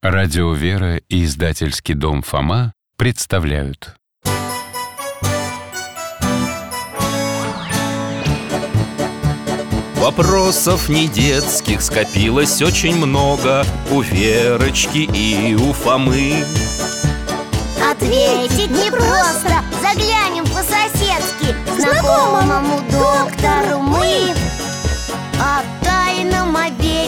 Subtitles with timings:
[0.00, 3.96] Радио «Вера» и издательский дом «Фома» представляют.
[9.96, 16.44] Вопросов не детских скопилось очень много У Верочки и у Фомы.
[17.90, 24.32] Ответить непросто Заглянем по-соседски Знакомому доктору мы.
[25.38, 25.77] Тайном,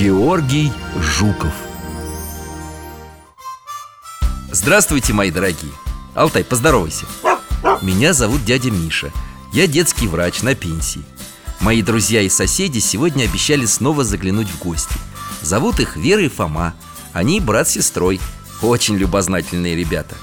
[0.00, 1.52] Георгий Жуков.
[4.50, 5.72] Здравствуйте, мои дорогие.
[6.14, 7.04] Алтай, поздоровайся.
[7.82, 9.12] Меня зовут дядя Миша.
[9.52, 11.02] Я детский врач на пенсии.
[11.60, 14.94] Мои друзья и соседи сегодня обещали снова заглянуть в гости.
[15.42, 16.72] Зовут их Вера и Фома.
[17.12, 18.22] Они брат с сестрой.
[18.62, 20.14] Очень любознательные ребята.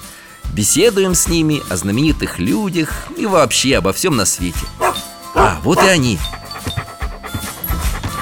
[0.54, 4.66] Беседуем с ними о знаменитых людях И вообще обо всем на свете.
[5.36, 6.18] А, вот и они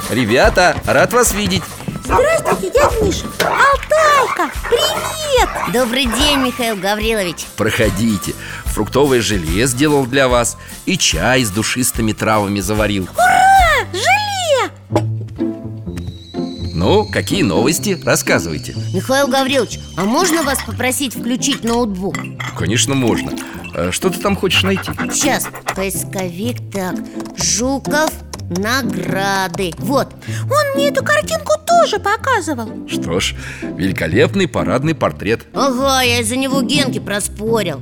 [0.10, 1.64] Ребята, рад вас видеть
[2.04, 5.74] Здравствуйте, дядя Миша Алтайка, привет!
[5.74, 12.60] Добрый день, Михаил Гаврилович Проходите Фруктовое желе сделал для вас И чай с душистыми травами
[12.60, 13.88] заварил Ура!
[13.92, 14.72] Желе!
[16.76, 18.00] Ну, какие новости?
[18.06, 22.16] Рассказывайте Михаил Гаврилович, а можно вас попросить включить ноутбук?
[22.56, 23.32] Конечно, можно
[23.74, 24.92] А Что ты там хочешь найти?
[25.12, 26.96] Сейчас, поисковик, так
[27.38, 28.12] Жуков,
[28.50, 29.74] награды.
[29.80, 30.08] Вот,
[30.44, 32.88] Он мне эту картинку тоже показывал.
[32.88, 35.46] Что ж, великолепный парадный портрет.
[35.54, 37.82] Ага, я из-за него Генки проспорил.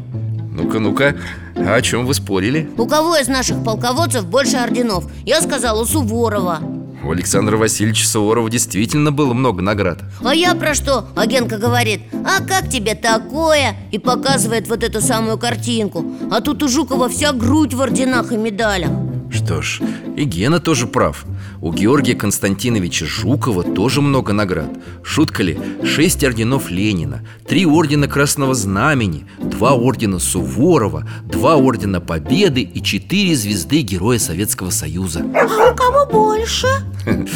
[0.51, 1.15] Ну-ка, ну-ка,
[1.55, 2.69] а о чем вы спорили?
[2.77, 5.05] У кого из наших полководцев больше орденов?
[5.25, 6.59] Я сказал, у Суворова.
[7.03, 9.99] У Александра Васильевича Суворова действительно было много наград.
[10.23, 11.07] А я про что?
[11.15, 13.75] А Генка говорит, а как тебе такое?
[13.91, 16.05] И показывает вот эту самую картинку.
[16.31, 18.91] А тут у Жукова вся грудь в орденах и медалях
[19.33, 19.81] Что ж,
[20.15, 21.25] и Гена тоже прав.
[21.59, 24.69] У Георгия Константиновича Жукова тоже много наград.
[25.03, 32.61] Шутка ли, шесть орденов Ленина Три ордена Красного Знамени Два ордена Суворова Два ордена Победы
[32.61, 35.25] И четыре звезды Героя Советского Союза.
[35.35, 36.67] А у кого больше?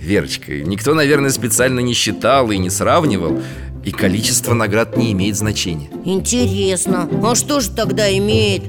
[0.00, 3.38] Верочка, никто, наверное, специально не считал и не сравнивал
[3.84, 5.90] И количество наград не имеет значения.
[6.04, 8.62] Интересно, а что же тогда имеет?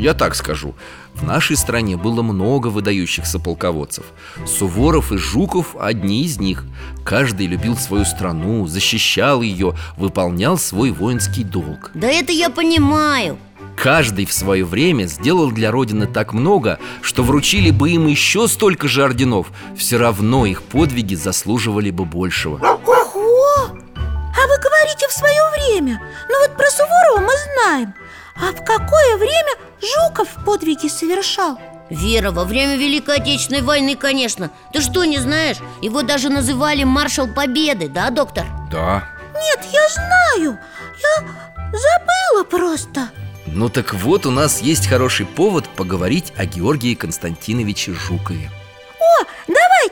[0.00, 0.74] Я так скажу.
[1.12, 4.06] В нашей стране было много выдающихся полководцев.
[4.46, 6.64] Суворов и Жуков одни из них.
[7.04, 11.90] Каждый любил свою страну, защищал ее, выполнял свой воинский долг.
[11.92, 13.36] Да это я понимаю.
[13.76, 18.88] Каждый в свое время сделал для Родины так много, что вручили бы им еще столько
[18.88, 22.56] же орденов Все равно их подвиги заслуживали бы большего.
[22.56, 23.66] Ого!
[23.66, 26.00] А вы говорите в свое время.
[26.30, 27.94] Ну вот про Суворова мы знаем
[28.40, 31.58] А в какое время Жуков подвиги совершал?
[31.90, 35.56] Вера, во время Великой Отечественной войны, конечно Ты что, не знаешь?
[35.82, 38.46] Его даже называли маршал Победы, да, доктор?
[38.70, 40.58] Да, Нет, я знаю
[41.02, 41.26] Я
[41.72, 43.10] забыла просто
[43.52, 48.48] ну так вот у нас есть хороший повод поговорить о Георгии Константиновиче Жукове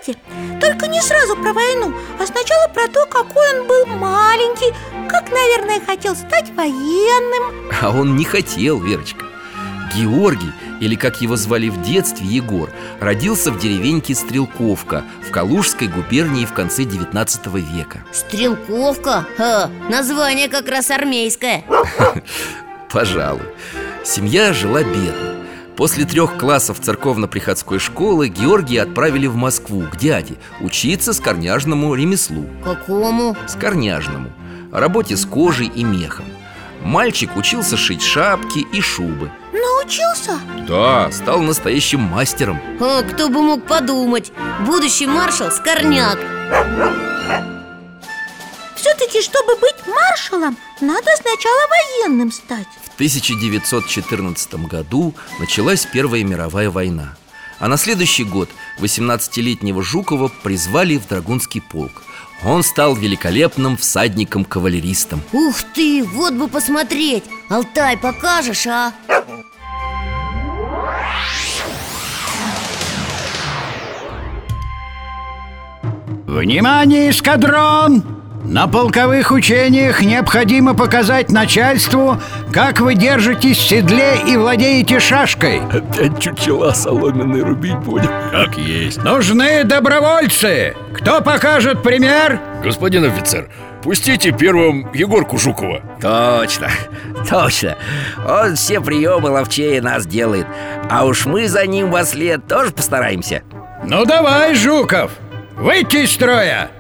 [0.09, 4.73] давайте Только не сразу про войну А сначала про то, какой он был маленький
[5.09, 7.71] Как, наверное, хотел стать военным.
[7.81, 9.25] А он не хотел, Верочка.
[9.95, 12.71] Георгий, или как его звали в детстве, Егор
[13.01, 18.05] Родился в деревеньке Стрелковка В Калужской губернии в конце 19 века.
[18.13, 19.27] Стрелковка?
[19.37, 21.65] Ха, название как раз армейское.
[22.91, 23.47] Пожалуй.
[24.05, 25.28] Семья жила бедно
[25.79, 32.47] После трех классов церковно-приходской школы Георгия отправили в Москву к дяде Учиться скорняжному ремеслу.
[32.65, 33.37] Какому?
[33.47, 34.33] Скорняжному.
[34.73, 36.25] Работе с кожей и мехом.
[36.83, 39.31] Мальчик учился шить шапки и шубы.
[39.53, 40.41] Научился?
[40.67, 42.61] Да, стал настоящим мастером.
[42.81, 44.33] А, кто бы мог подумать?
[44.67, 46.19] Будущий маршал Скорняк.
[48.75, 51.61] Все-таки, чтобы быть маршалом, надо сначала
[52.03, 52.67] военным стать
[52.99, 57.15] 1914 году началась Первая мировая война
[57.61, 58.49] А на следующий год
[58.81, 62.03] 18-летнего Жукова призвали в Драгунский полк
[62.43, 68.93] Он стал великолепным всадником-кавалеристом Ух ты, вот бы посмотреть Алтай, покажешь, а?
[76.27, 78.18] Внимание, эскадрон!
[78.45, 82.21] На полковых учениях необходимо показать начальству,
[82.53, 85.61] как вы держитесь в седле и владеете шашкой.
[85.71, 88.11] Опять чучела соломенные рубить будем.
[88.31, 89.03] Как есть.
[89.03, 90.75] Нужны добровольцы!
[90.95, 92.41] Кто покажет пример?
[92.63, 93.51] Господин офицер,
[93.83, 95.83] пустите первым Егорку Жукова.
[96.01, 96.69] Точно,
[97.29, 97.77] точно.
[98.27, 100.47] Он все приемы ловчее нас делает.
[100.89, 103.43] А уж мы за ним во след тоже постараемся.
[103.85, 105.11] Ну давай, Жуков,
[105.57, 106.71] выйти из строя.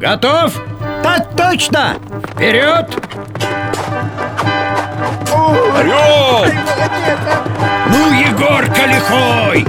[0.00, 0.60] Готов?
[1.02, 1.96] Так точно!
[2.30, 2.86] Вперед!
[5.76, 6.46] Орел!
[7.88, 9.66] Ну, Егорка лихой!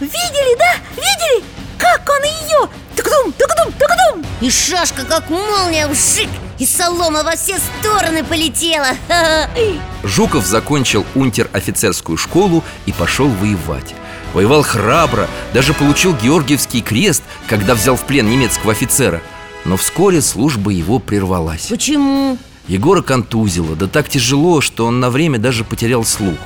[0.00, 0.74] Видели, да?
[0.96, 1.44] Видели?
[1.78, 2.68] Как он ее?
[2.96, 6.28] Тык-дум, тык-дум, тык-дум И шашка, как молния, вжик
[6.58, 8.88] И солома во все стороны полетела.
[10.02, 13.94] Жуков закончил унтер-офицерскую школу и пошел воевать.
[14.34, 19.22] Воевал храбро, даже получил Георгиевский крест, когда взял в плен немецкого офицера.
[19.64, 21.66] Но вскоре служба его прервалась.
[21.66, 22.38] Почему?
[22.66, 26.38] Егора контузило, да так тяжело, что он на время даже потерял слух.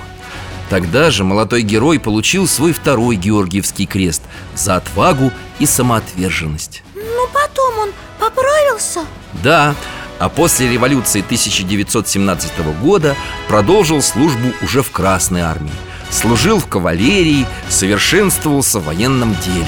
[0.71, 4.23] Тогда же молодой герой получил свой второй Георгиевский крест
[4.55, 6.83] За отвагу и самоотверженность.
[6.95, 9.01] Ну потом он поправился.
[9.43, 9.75] Да,
[10.23, 13.17] а после революции 1917 года
[13.49, 15.73] продолжил службу уже в Красной армии.
[16.11, 19.67] Служил в кавалерии, совершенствовался в военном деле.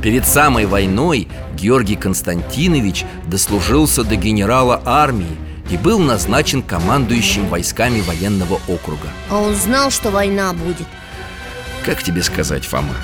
[0.00, 5.36] Перед самой войной Георгий Константинович дослужился до генерала армии
[5.70, 9.08] и был назначен командующим войсками военного округа.
[9.28, 10.86] А он знал, что война будет?
[11.84, 12.94] Как тебе сказать, Фома?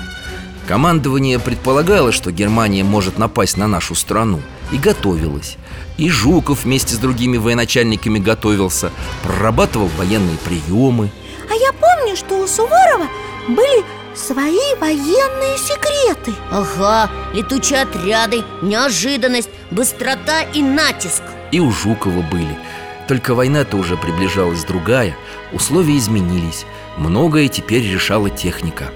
[0.67, 4.43] Командование предполагало, что Германия может напасть на нашу страну
[4.73, 5.57] И готовилось.
[5.97, 8.91] И Жуков вместе с другими военачальниками готовился
[9.23, 11.11] Прорабатывал военные приемы.
[11.49, 13.07] А я помню, что у Суворова
[13.47, 13.85] были
[14.17, 16.33] свои военные секреты.
[16.51, 21.23] Ага, летучие отряды, неожиданность, быстрота и натиск.
[21.53, 22.59] И у Жукова были.
[23.07, 25.17] Только война-то уже приближалась другая.
[25.53, 26.67] Условия изменились.
[26.97, 28.91] Многое теперь решала техника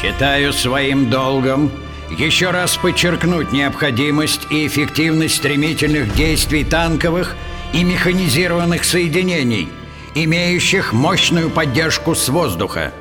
[0.00, 1.72] Считаю своим долгом
[2.10, 7.34] еще раз подчеркнуть необходимость и эффективность стремительных действий танковых
[7.72, 9.68] и механизированных соединений,
[10.14, 12.92] имеющих мощную поддержку с воздуха.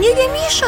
[0.00, 0.66] Дядя Миша,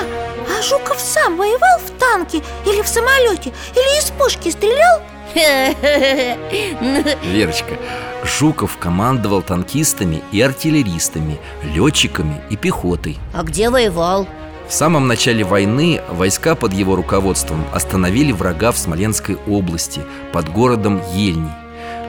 [0.48, 3.52] а Жуков сам воевал в танке или в самолете?
[3.74, 5.02] Или из пушки стрелял?
[6.80, 7.76] Ну, Верочка,
[8.26, 14.26] Жуков командовал танкистами и артиллеристами, летчиками и пехотой А где воевал?
[14.68, 20.02] В самом начале войны войска под его руководством остановили врага в Смоленской области
[20.32, 21.52] под городом Ельни.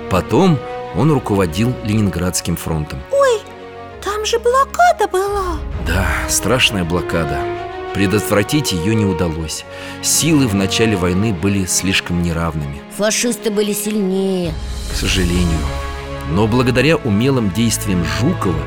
[0.10, 0.58] Потом
[0.96, 3.00] он руководил Ленинградским фронтом.
[3.12, 3.42] Ой,
[4.04, 7.40] там же блокада была Да, страшная блокада.
[7.94, 9.64] Предотвратить ее не удалось.
[10.02, 14.54] Силы в начале войны были слишком неравными, Фашисты были сильнее
[14.92, 15.60] к сожалению.
[16.30, 18.62] Но благодаря умелым действиям Жукова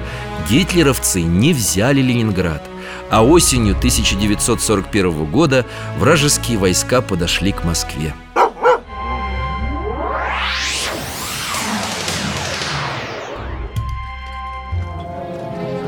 [0.48, 2.62] гитлеровцы не взяли Ленинград,
[3.10, 5.66] а осенью 1941 года
[5.98, 8.14] вражеские войска подошли к Москве.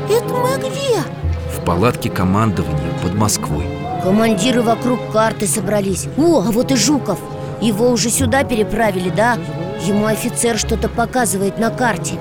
[0.09, 1.01] Это мы где?
[1.57, 3.65] В палатке командования под Москвой.
[4.03, 7.19] Командиры вокруг карты собрались О, а вот и Жуков
[7.61, 9.37] Его уже сюда переправили, да?
[9.83, 12.15] Ему офицер что-то показывает на карте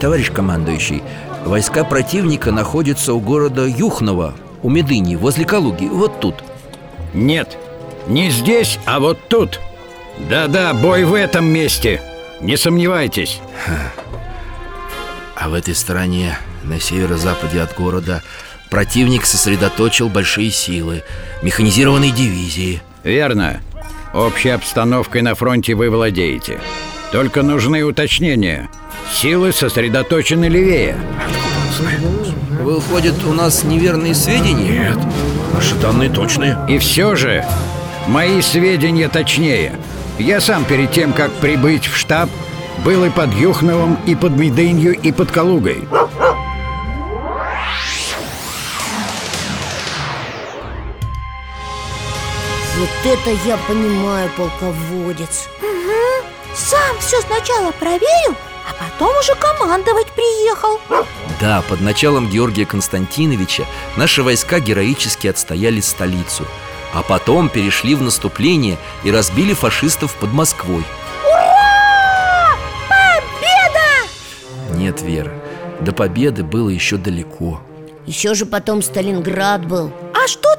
[0.00, 1.02] Товарищ командующий,
[1.44, 6.42] войска противника находятся у города Юхново, у Медыни, возле Калуги, вот тут.
[7.14, 7.56] Нет,
[8.06, 9.58] не здесь, а вот тут.
[10.28, 12.02] Да-да, бой в этом месте.
[12.40, 13.40] Не сомневайтесь.
[15.34, 18.22] А в этой стороне, на северо-западе от города,
[18.70, 21.02] противник сосредоточил большие силы,
[21.42, 22.82] механизированные дивизии.
[23.02, 23.60] Верно.
[24.12, 26.60] Общей обстановкой на фронте вы владеете.
[27.12, 28.68] Только нужны уточнения.
[29.12, 30.96] Силы сосредоточены левее.
[32.60, 34.90] Выходит, у нас неверные сведения?
[34.90, 34.98] Нет,
[35.52, 37.44] Наши данные точные И все же,
[38.08, 39.72] мои сведения точнее.
[40.18, 42.28] Я сам перед тем, как прибыть в штаб,
[42.84, 45.84] был и под Юхновым, и под Медынью, и под Калугой.
[52.78, 55.48] Вот это я понимаю, полководец
[56.56, 58.34] Сам все сначала проверил,
[58.68, 60.80] а потом уже командовать приехал.
[61.40, 63.64] Да, под началом Георгия Константиновича
[63.96, 66.46] наши войска героически отстояли столицу
[66.94, 70.84] А потом перешли в наступление и разбили фашистов под Москвой.
[74.74, 75.32] Нет веры
[75.80, 77.60] До победы было еще далеко.
[78.06, 79.90] Еще же потом Сталинград был.
[80.14, 80.55] А что?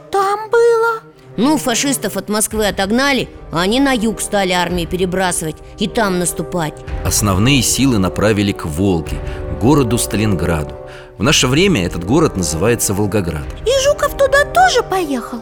[1.37, 6.73] Ну, фашистов от Москвы отогнали, а они на юг стали армии перебрасывать и там наступать.
[7.05, 9.19] Основные силы направили к Волге,
[9.61, 10.73] городу Сталинграду.
[11.19, 13.45] В наше время этот город называется Волгоград.
[13.65, 15.39] И Жуков туда тоже поехал?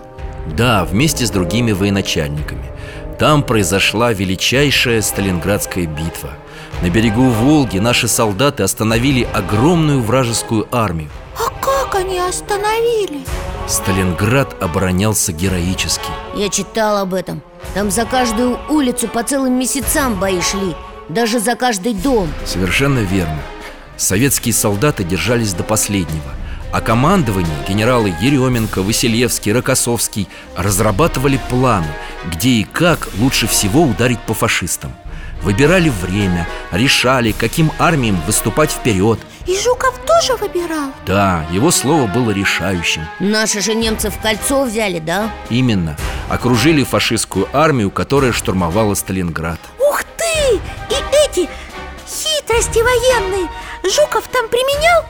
[0.57, 2.65] Да, вместе с другими военачальниками.
[3.17, 6.31] Там произошла величайшая Сталинградская битва.
[6.81, 11.09] На берегу Волги наши солдаты остановили огромную вражескую армию.
[11.37, 13.21] А как они остановили?
[13.67, 16.09] Сталинград оборонялся героически.
[16.35, 17.41] Я читал об этом.
[17.73, 20.75] Там за каждую улицу по целым месяцам бои шли.
[21.09, 22.29] Даже за каждый дом.
[22.45, 23.39] Совершенно верно.
[23.97, 26.31] Советские солдаты держались до последнего.
[26.71, 31.87] А командование, генералы Еременко, Василевский, Рокоссовский Разрабатывали планы,
[32.31, 34.93] где и как лучше всего ударить по фашистам.
[35.41, 40.91] Выбирали время, решали, каким армиям выступать вперед И Жуков тоже выбирал?
[41.05, 45.31] Да, его слово было решающим Наши же немцы в кольцо взяли, да?
[45.49, 45.97] Именно
[46.29, 50.55] Окружили фашистскую армию, которая штурмовала Сталинград Ух ты!
[50.89, 50.95] И
[51.27, 51.47] эти
[52.07, 53.47] хитрости военные
[53.83, 55.05] Жуков там применял?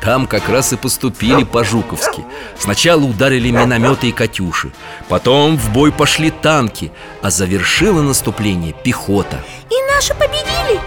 [0.00, 2.24] Там как раз и поступили по-жуковски
[2.58, 4.72] Сначала ударили минометы и «Катюши»
[5.08, 6.92] Потом в бой пошли танки
[7.22, 10.80] А завершила наступление пехота И наши победили?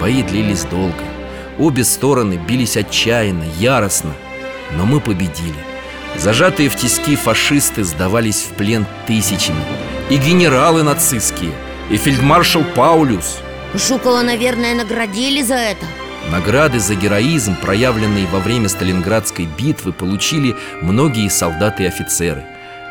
[0.00, 0.94] Бои длились долго
[1.60, 4.14] Обе стороны бились отчаянно, яростно
[4.76, 5.62] Но мы победили.
[6.16, 9.62] Зажатые в тиски фашисты сдавались в плен тысячами.
[10.08, 11.52] И генералы нацистские,
[11.90, 13.38] и фельдмаршал Паулюс.
[13.74, 15.84] Жукова, наверное, наградили за это?
[16.30, 22.42] Награды за героизм, проявленные во время Сталинградской битвы, получили многие солдаты и офицеры.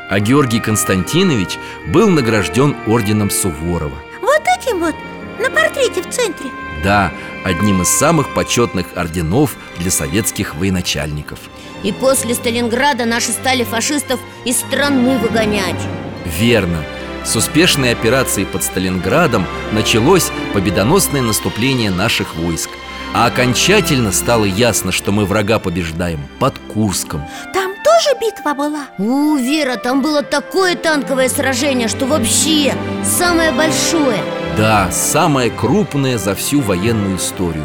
[0.09, 1.57] А Георгий Константинович
[1.87, 3.97] был награжден орденом Суворова.
[4.21, 4.95] Вот этим вот,
[5.39, 6.49] на портрете в центре
[6.83, 7.11] Да,
[7.43, 11.39] одним из самых почетных орденов для советских военачальников.
[11.83, 15.79] И после Сталинграда наши стали фашистов из страны выгонять.
[16.25, 16.83] Верно.
[17.25, 22.69] С успешной операцией под Сталинградом началось победоносное наступление наших войск.
[23.13, 27.23] А окончательно стало ясно, что мы врага побеждаем под Курском.
[27.53, 28.87] Там тоже битва была?
[28.97, 34.19] У, Вера, там было такое танковое сражение, что вообще самое большое
[34.59, 37.63] Да, самое крупное за всю военную историю.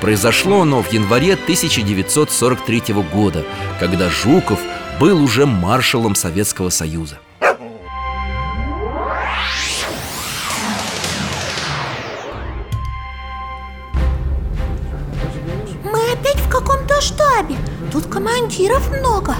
[0.00, 3.44] Произошло оно в январе 1943 года
[3.78, 4.58] Когда Жуков
[4.98, 7.20] был уже маршалом Советского Союза.
[15.84, 17.54] Мы опять в каком-то штабе.
[17.92, 19.36] Тут командиров много.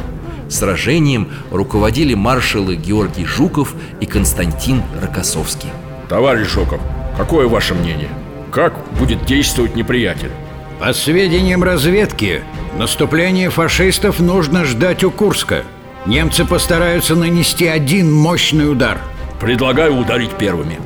[0.49, 5.71] Сражением руководили маршалы Георгий Жуков и Константин Рокоссовский
[6.12, 6.78] Товарищ Жуков,
[7.16, 8.11] какое ваше мнение?
[8.50, 10.31] Как будет действовать неприятель?
[10.78, 12.42] По сведениям разведки,
[12.76, 15.62] наступление фашистов нужно ждать у Курска.
[16.04, 18.99] Немцы постараются нанести один мощный удар.
[19.40, 20.78] Предлагаю ударить первыми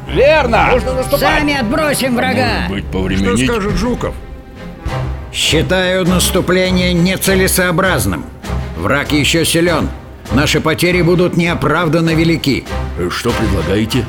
[1.18, 4.14] Сами отбросим врага Быть повременить Жуков?
[5.32, 8.26] Считаю наступление нецелесообразным.
[8.76, 9.88] Враг еще силен.
[10.30, 12.64] Наши потери будут неоправданно велики.
[12.96, 14.04] Э, Что предлагаете?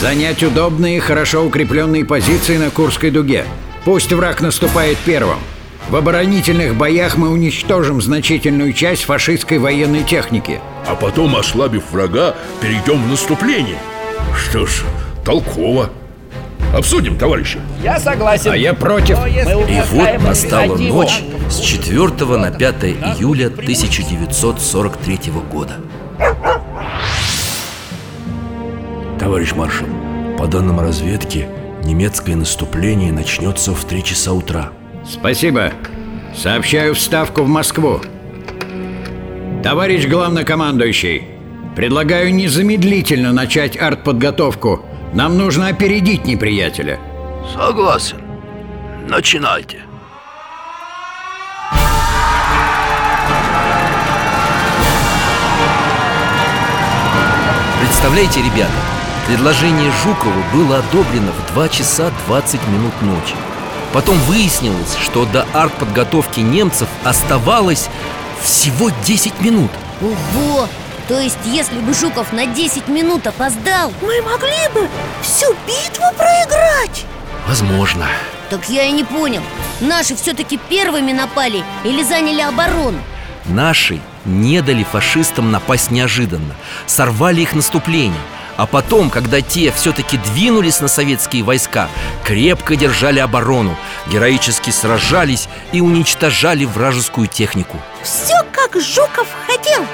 [0.00, 3.44] Занять удобные и хорошо укрепленные позиции на Курской дуге.
[3.84, 5.38] Пусть враг наступает первым.
[5.88, 10.60] В оборонительных боях мы уничтожим значительную часть фашистской военной техники.
[10.86, 13.78] А потом, ослабив врага, перейдем в наступление
[14.36, 14.84] Что ж,
[15.24, 15.90] толково
[16.74, 17.58] Обсудим, товарищи
[18.50, 19.18] А я против.
[19.26, 25.76] И вот настала ночь с 4 на 5 июля 1943 года
[29.28, 29.86] Товарищ маршал,
[30.38, 31.46] по данным разведки,
[31.84, 34.72] немецкое наступление начнется в 3 часа утра
[35.06, 35.74] Спасибо.
[36.34, 38.00] Сообщаю вставку в Москву.
[39.62, 41.24] Товарищ главнокомандующий,
[41.76, 44.86] предлагаю незамедлительно начать артподготовку.
[45.12, 46.98] Нам нужно опередить неприятеля.
[47.54, 48.22] Согласен.
[49.06, 49.82] Начинайте.
[57.82, 58.97] Представляете, ребята,
[59.28, 63.34] предложение Жукова было одобрено в 2 часа 20 минут ночи.
[63.92, 67.90] Потом выяснилось, что до артподготовки немцев оставалось
[68.42, 69.70] всего 10 минут.
[70.00, 70.66] Ого!
[71.08, 74.88] То есть, если бы Жуков на 10 минут опоздал Мы могли бы
[75.22, 77.04] всю битву проиграть?
[77.46, 78.06] Возможно.
[78.48, 79.42] Так я и не понял.
[79.80, 82.98] Наши все-таки первыми напали или заняли оборону?
[83.44, 86.54] Наши не дали фашистам напасть неожиданно.
[86.86, 88.20] Сорвали их наступление
[88.58, 91.88] А потом, когда те все-таки двинулись на советские войска
[92.24, 93.76] Крепко держали оборону
[94.08, 97.80] Героически сражались и уничтожали вражескую технику.
[98.02, 99.86] Все как Жуков хотел.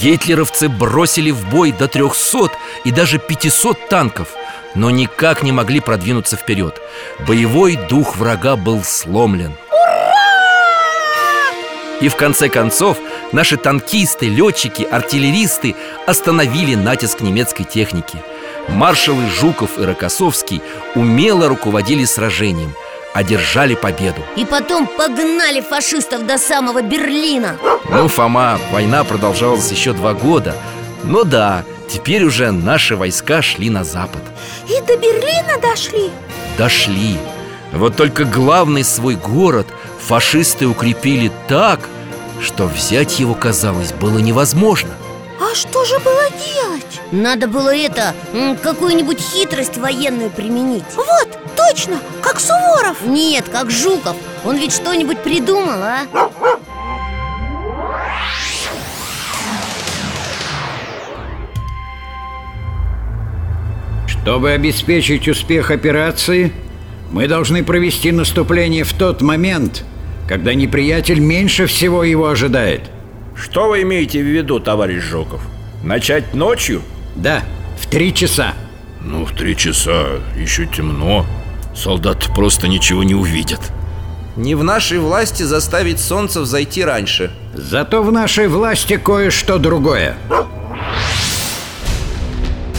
[0.00, 2.52] Гитлеровцы бросили в бой до 300
[2.84, 4.28] и даже 500 танков
[4.76, 6.80] Но никак не могли продвинуться вперед
[7.26, 9.52] Боевой дух врага был сломлен
[12.00, 12.98] И в конце концов
[13.32, 15.74] наши танкисты, летчики, артиллеристы
[16.06, 18.22] остановили натиск немецкой техники.
[18.68, 20.62] Маршалы Жуков и Рокоссовский
[20.94, 22.74] умело руководили сражением
[23.14, 24.22] Одержали победу.
[24.36, 27.56] И потом погнали фашистов до самого Берлина.
[27.90, 30.54] Ну, Фома, война продолжалась еще два года.
[31.02, 34.22] Но да, теперь уже наши войска шли на запад.
[34.68, 36.10] И до Берлина дошли?
[36.58, 37.16] Дошли.
[37.72, 39.66] Вот только главный свой город
[40.08, 41.86] фашисты укрепили так,
[42.40, 44.88] что взять его, казалось, было невозможно
[45.38, 47.00] А что же было делать?
[47.12, 48.14] Надо было это,
[48.62, 55.82] какую-нибудь хитрость военную применить Вот, точно, как Суворов Нет, как Жуков Он ведь что-нибудь придумал,
[55.82, 56.00] а?
[64.06, 66.52] Чтобы обеспечить успех операции,
[67.10, 69.84] мы должны провести наступление в тот момент,
[70.28, 72.82] когда неприятель меньше всего его ожидает.
[73.34, 75.40] Что вы имеете в виду, товарищ Жуков?
[75.82, 76.82] Начать ночью?
[77.16, 77.42] Да,
[77.80, 78.52] в три часа.
[79.00, 81.24] Ну, в три часа еще темно
[81.74, 83.60] Солдат просто ничего не увидят
[84.36, 90.16] Не в нашей власти заставить солнце взойти раньше Зато в нашей власти кое-что другое.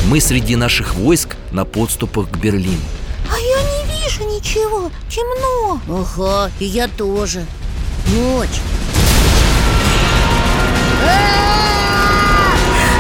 [0.10, 2.78] Мы среди наших войск на подступах к Берлину
[4.20, 7.46] вижу ничего, темно Ага, и я тоже
[8.08, 8.62] Ночь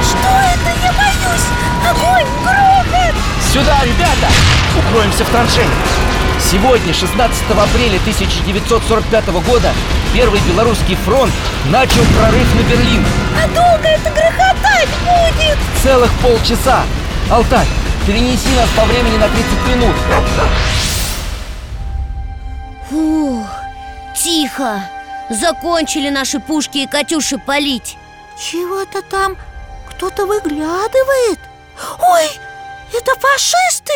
[0.04, 0.70] Что это?
[0.84, 1.48] Я боюсь!
[1.90, 3.16] Огонь, грохот!
[3.54, 4.28] Сюда, ребята!
[4.78, 5.70] Укроемся в траншеях
[6.40, 9.72] Сегодня, 16 апреля 1945 года
[10.14, 11.34] Первый Белорусский фронт
[11.66, 13.06] начал прорыв на Берлин
[13.44, 15.58] А долго это грохотать будет?
[15.84, 16.84] Целых полчаса
[17.30, 17.68] Алтай,
[18.08, 19.96] перенеси нас по времени на 30 минут
[22.90, 23.46] Фух,
[24.16, 24.82] тихо.
[25.30, 27.98] Закончили наши пушки и Катюши палить.
[28.40, 29.36] Чего-то там
[29.90, 31.40] кто-то выглядывает.
[32.00, 32.30] Ой,
[32.94, 33.94] это фашисты!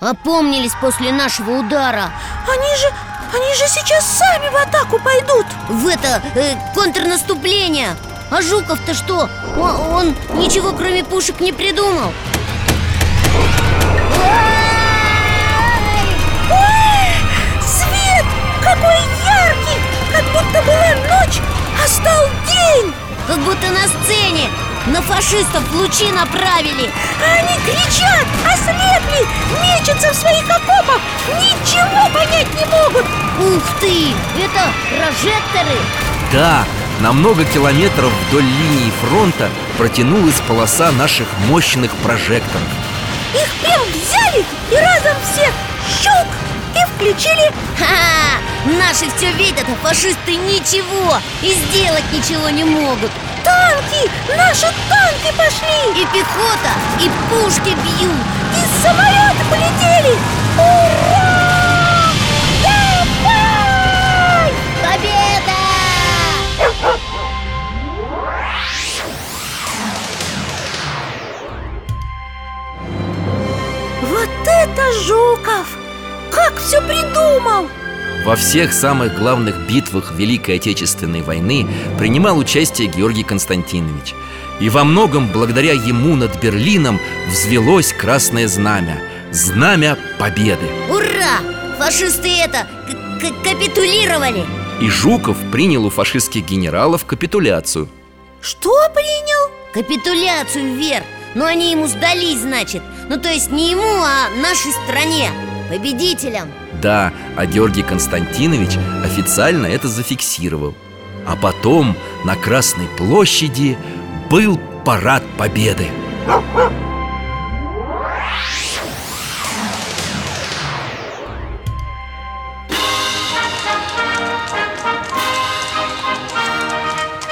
[0.00, 2.10] Опомнились после нашего удара.
[2.46, 2.86] Они же,
[3.34, 5.46] они же сейчас сами в атаку пойдут.
[5.70, 7.96] В это, э, контрнаступление.
[8.30, 9.30] А Жуков-то что?
[9.56, 12.12] О- Он, ничего кроме пушек не придумал.
[14.18, 14.55] Ой,
[18.66, 19.80] Какой яркий!
[20.12, 21.40] Как будто была ночь,
[21.80, 22.92] а стал день
[23.28, 24.50] Как будто на сцене
[24.86, 26.90] На фашистов лучи направили
[27.22, 29.24] А они кричат, ослепли,
[29.62, 31.00] мечутся в своих окопах
[31.38, 33.06] Ничего понять не могут
[33.38, 34.08] Ух ты!
[34.36, 35.78] Это прожекторы?
[36.32, 36.64] Да,
[36.98, 39.48] на много километров вдоль линии фронта
[39.78, 42.66] протянулась полоса наших мощных прожекторов
[43.32, 45.52] Их прям взяли и разом все
[46.02, 46.26] щелк
[46.76, 48.40] и включили Ха!
[48.64, 53.10] Наши все видят, а фашисты ничего И сделать ничего не могут
[53.44, 54.10] Танки!
[54.36, 56.02] Наши танки пошли!
[56.02, 60.16] И пехота, и пушки бьют И самолеты полетели!
[60.58, 61.25] Ура!
[76.66, 77.68] Все придумал!
[78.24, 81.64] Во всех самых главных битвах Великой Отечественной войны
[81.96, 84.14] принимал участие Георгий Константинович.
[84.58, 86.98] И во многом благодаря ему над Берлином
[87.28, 89.00] взвелось Красное Знамя
[89.30, 90.66] Знамя Победы.
[90.90, 91.38] Ура!
[91.78, 92.66] Фашисты это,
[93.44, 94.44] капитулировали.
[94.80, 97.88] И Жуков принял у фашистских генералов капитуляцию.
[98.40, 99.52] Что принял?
[99.72, 101.04] Капитуляцию вверх.
[101.36, 102.82] Но они ему сдались, значит.
[103.08, 105.30] Ну то есть не ему, а нашей стране
[105.68, 106.48] Победителям
[106.80, 110.74] Да, а Георгий Константинович официально это зафиксировал
[111.26, 113.76] А потом на Красной площади
[114.30, 115.88] был парад Победы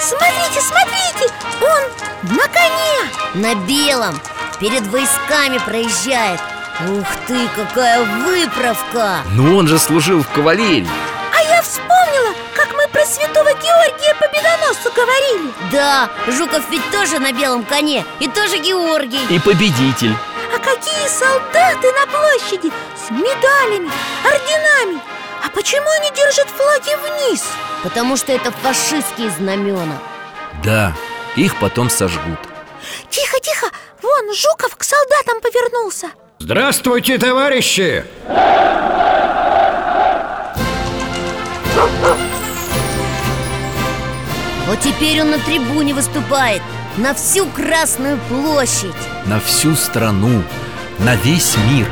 [0.01, 1.33] Смотрите, смотрите!
[1.61, 3.11] Он на коне!
[3.35, 4.15] На белом
[4.61, 6.41] Перед войсками проезжает
[6.81, 9.19] Ух ты, какая выправка!
[9.31, 10.89] Но он же служил в кавалерии.
[11.33, 15.53] А я вспомнила, как мы про святого Георгия Победоносца говорили.
[15.71, 19.25] Да, Жуков ведь тоже на белом коне И тоже Георгий.
[19.31, 20.17] И победитель.
[20.53, 23.91] А какие солдаты на площади С медалями,
[24.25, 25.01] орденами?
[25.45, 27.45] А почему они держат флаги вниз?
[27.85, 29.99] Потому что это фашистские знамена.
[30.65, 30.93] Да,
[31.37, 32.39] их потом сожгут.
[33.11, 33.69] Тихо, тихо,
[34.03, 36.11] вон Жуков к солдатам повернулся
[36.47, 38.05] Здравствуйте, товарищи!
[44.67, 46.61] Вот теперь он на трибуне выступает
[46.99, 48.93] На всю Красную площадь.
[49.25, 50.43] На всю страну,
[50.99, 51.87] на весь мир.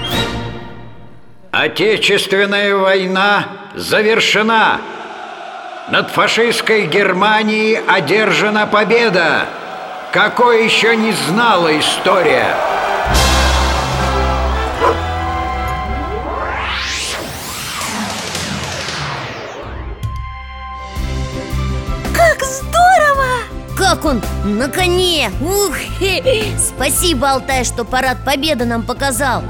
[1.51, 4.83] Отечественная война завершена.
[5.91, 9.47] Над фашистской Германией одержана победа.
[10.13, 12.55] Какой еще не знала история
[24.03, 25.31] Как он на коне!
[25.41, 25.77] Ух!
[26.59, 29.45] Спасибо, Алтай, что парад Победы нам показал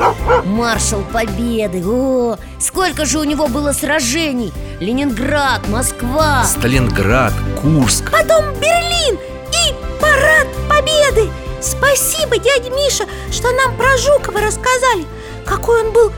[0.44, 1.82] Маршал Победы!
[1.86, 4.52] О, сколько же у него было сражений!
[4.78, 9.18] Ленинград, Москва Сталинград, Курск Потом Берлин
[9.52, 11.30] и парад Победы
[11.62, 15.06] Спасибо, дядя Миша, что нам про Жукова рассказали
[15.46, 16.12] Какой он был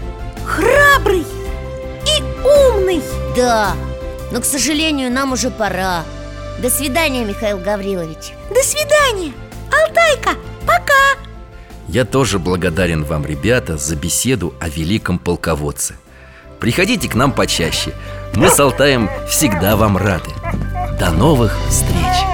[0.44, 1.24] храбрый
[2.04, 3.00] и умный
[3.36, 3.74] Да,
[4.32, 6.02] но, к сожалению, нам уже пора
[6.58, 8.32] До свидания, Михаил Гаврилович.
[8.50, 9.32] До свидания,
[9.70, 10.94] Алтайка, пока.
[11.88, 15.94] Я тоже благодарен вам, ребята, за беседу о великом полководце.
[16.60, 17.92] Приходите к нам почаще.
[18.34, 20.30] Мы с Алтаем всегда вам рады.
[20.98, 22.33] До новых встреч!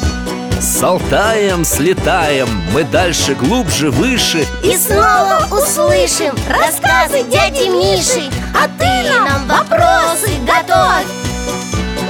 [0.61, 4.45] С Алтаем слетаем, мы дальше, глубже, выше.
[4.63, 8.29] И снова услышим рассказы дяди Миши.
[8.53, 11.07] А ты нам вопросы готовь.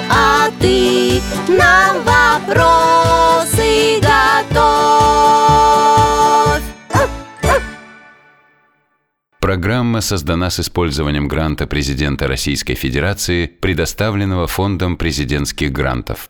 [0.10, 4.12] А ты нам вопросы готовь.
[9.40, 16.30] Программа создана с использованием гранта президента Российской Федерации, предоставленного Фондом президентских грантов.